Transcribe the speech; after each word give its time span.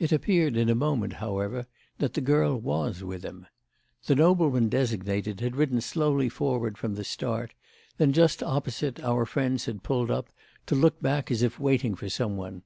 It 0.00 0.10
appeared 0.10 0.56
in 0.56 0.68
a 0.68 0.74
moment, 0.74 1.12
however, 1.12 1.68
that 1.98 2.14
the 2.14 2.20
girl 2.20 2.58
was 2.58 3.04
with 3.04 3.22
him. 3.22 3.46
The 4.06 4.16
nobleman 4.16 4.68
designated 4.68 5.38
had 5.38 5.54
ridden 5.54 5.80
slowly 5.80 6.28
forward 6.28 6.76
from 6.76 6.96
the 6.96 7.04
start, 7.04 7.54
then 7.98 8.12
just 8.12 8.42
opposite 8.42 8.98
our 9.00 9.24
friends 9.26 9.66
had 9.66 9.84
pulled 9.84 10.10
up 10.10 10.28
to 10.66 10.74
look 10.74 11.00
back 11.00 11.30
as 11.30 11.44
if 11.44 11.60
waiting 11.60 11.94
for 11.94 12.08
some 12.08 12.36
one. 12.36 12.64